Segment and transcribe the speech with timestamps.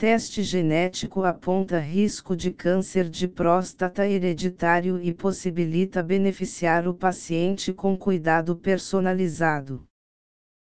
[0.00, 7.94] Teste genético aponta risco de câncer de próstata hereditário e possibilita beneficiar o paciente com
[7.98, 9.86] cuidado personalizado.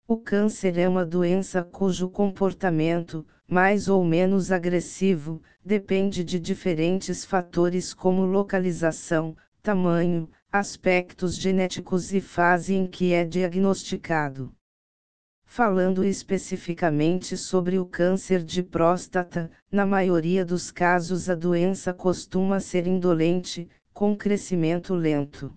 [0.06, 7.94] O câncer é uma doença cujo comportamento, mais ou menos agressivo, depende de diferentes fatores
[7.94, 14.54] como localização, tamanho, aspectos genéticos e fase em que é diagnosticado.
[15.54, 22.88] Falando especificamente sobre o câncer de próstata, na maioria dos casos a doença costuma ser
[22.88, 25.54] indolente, com crescimento lento.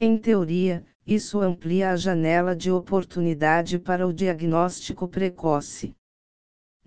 [0.00, 5.96] Em teoria, isso amplia a janela de oportunidade para o diagnóstico precoce.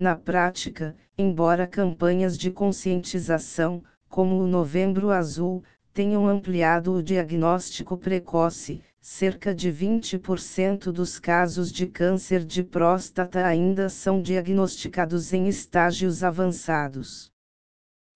[0.00, 5.62] Na prática, embora campanhas de conscientização, como o Novembro Azul,
[5.96, 13.88] tenham ampliado o diagnóstico precoce, cerca de 20% dos casos de câncer de próstata ainda
[13.88, 17.32] são diagnosticados em estágios avançados.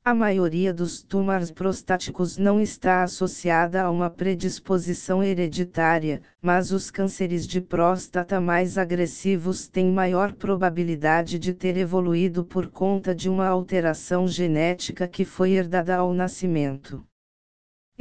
[0.04, 7.46] A maioria dos tumores prostáticos não está associada a uma predisposição hereditária, mas os cânceres
[7.46, 14.28] de próstata mais agressivos têm maior probabilidade de ter evoluído por conta de uma alteração
[14.28, 17.02] genética que foi herdada ao nascimento.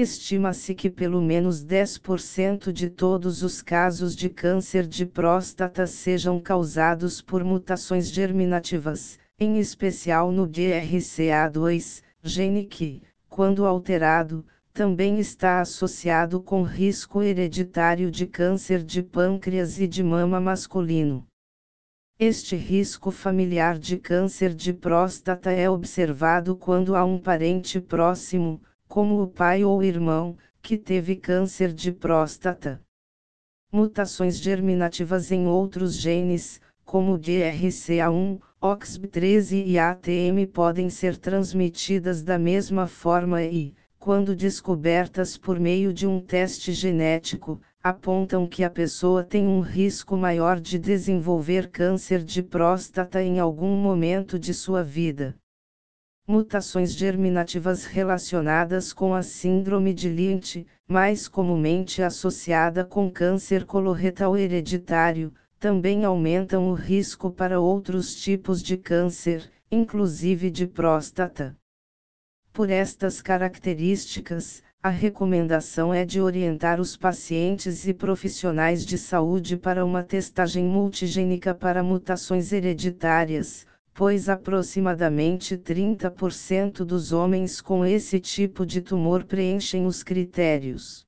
[0.02, 7.22] Estima-se que pelo menos 10% de todos os casos de câncer de próstata sejam causados
[7.22, 16.64] por mutações germinativas, em especial no DRCA2, gene que, quando alterado, também está associado com
[16.64, 21.27] risco hereditário de câncer de pâncreas e de mama masculino.
[22.17, 29.21] Este risco familiar de câncer de próstata é observado quando há um parente próximo, como
[29.21, 32.81] o pai ou irmão, que teve câncer de próstata.
[33.71, 42.87] Mutações germinativas em outros genes, como DRCA1, OXB13 e ATM podem ser transmitidas da mesma
[42.87, 49.45] forma e, quando descobertas por meio de um teste genético, apontam que a pessoa tem
[49.45, 55.37] um risco maior de desenvolver câncer de próstata em algum momento de sua vida
[56.29, 65.33] mutações germinativas relacionadas com a síndrome de Lynch, mais comumente associada com câncer coloretal hereditário,
[65.59, 71.57] também aumentam o risco para outros tipos de câncer, inclusive de próstata.
[72.53, 79.83] Por estas características, a recomendação é de orientar os pacientes e profissionais de saúde para
[79.83, 83.65] uma testagem multigênica para mutações hereditárias,
[83.99, 91.05] pois aproximadamente 30% dos homens com esse tipo de tumor preenchem os critérios.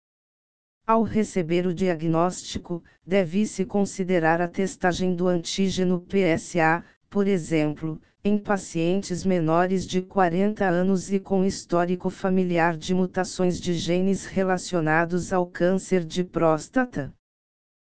[0.85, 9.23] Ao receber o diagnóstico, deve-se considerar a testagem do antígeno PSA, por exemplo, em pacientes
[9.23, 16.03] menores de 40 anos e com histórico familiar de mutações de genes relacionados ao câncer
[16.03, 17.13] de próstata.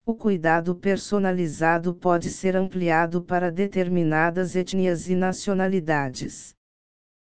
[0.05, 6.53] O cuidado personalizado pode ser ampliado para determinadas etnias e nacionalidades.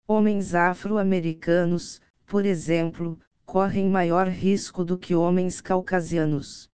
[0.04, 6.69] Homens afro-americanos, por exemplo, correm maior risco do que homens caucasianos.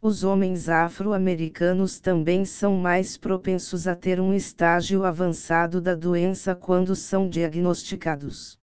[0.00, 6.94] Os homens afro-americanos também são mais propensos a ter um estágio avançado da doença quando
[6.94, 8.56] são diagnosticados.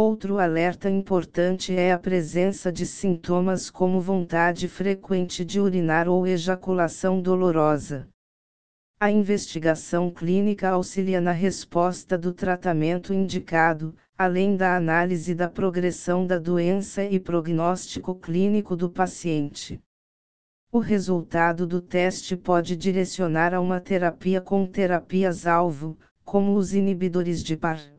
[0.00, 7.20] Outro alerta importante é a presença de sintomas como vontade frequente de urinar ou ejaculação
[7.20, 8.08] dolorosa.
[9.00, 16.38] A investigação clínica auxilia na resposta do tratamento indicado, além da análise da progressão da
[16.38, 19.80] doença e prognóstico clínico do paciente.
[20.70, 27.56] O resultado do teste pode direcionar a uma terapia com terapias-alvo, como os inibidores de
[27.56, 27.98] PARP.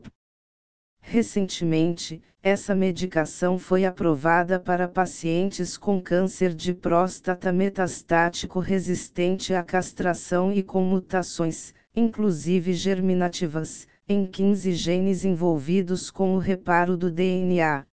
[1.00, 10.52] Recentemente, essa medicação foi aprovada para pacientes com câncer de próstata metastático resistente à castração
[10.52, 17.84] e com mutações, inclusive germinativas, em 15 genes envolvidos com o reparo do DNA.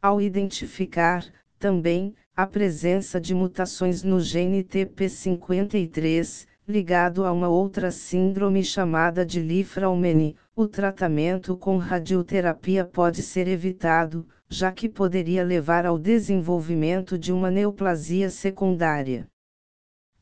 [0.00, 1.24] Ao identificar,
[1.58, 9.40] também, a presença de mutações no gene TP53, ligado a uma outra síndrome chamada de
[9.40, 17.30] Lifraumeni, o tratamento com radioterapia pode ser evitado, já que poderia levar ao desenvolvimento de
[17.30, 19.26] uma neoplasia secundária.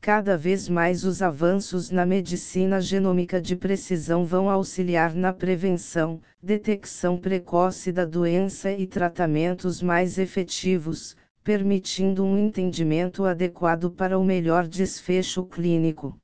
[0.00, 7.16] Cada vez mais os avanços na medicina genômica de precisão vão auxiliar na prevenção, detecção
[7.16, 15.44] precoce da doença e tratamentos mais efetivos, permitindo um entendimento adequado para o melhor desfecho
[15.44, 16.18] clínico.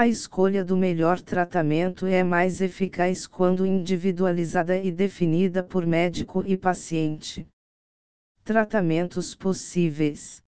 [0.00, 6.56] A escolha do melhor tratamento é mais eficaz quando individualizada e definida por médico e
[6.56, 7.46] paciente.
[8.42, 10.42] Tratamentos possíveis.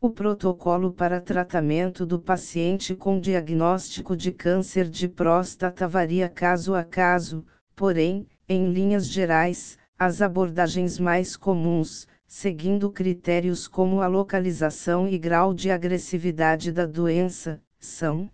[0.00, 6.84] O protocolo para tratamento do paciente com diagnóstico de câncer de próstata varia caso a
[6.84, 7.44] caso,
[7.74, 15.52] porém, em linhas gerais, as abordagens mais comuns, seguindo critérios como a localização e grau
[15.52, 18.30] de agressividade da doença, são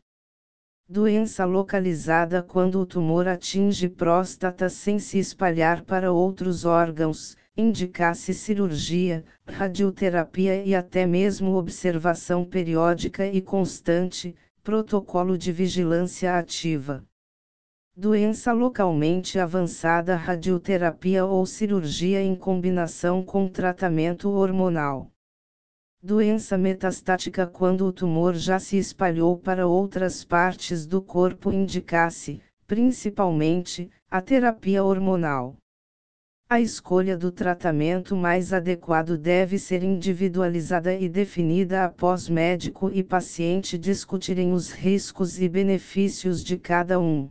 [0.89, 9.25] Doença localizada quando o tumor atinge próstata sem se espalhar para outros órgãos, indicasse cirurgia,
[9.49, 17.05] radioterapia e até mesmo observação periódica e constante, protocolo de vigilância ativa.
[17.97, 25.11] Doença localmente avançada, radioterapia ou cirurgia em combinação com tratamento hormonal.
[26.07, 33.91] Doença metastática quando o tumor já se espalhou para outras partes do corpo indicasse, principalmente,
[34.09, 35.57] a terapia hormonal.
[36.49, 43.77] A escolha do tratamento mais adequado deve ser individualizada e definida após médico e paciente
[43.77, 47.29] discutirem os riscos e benefícios de cada um.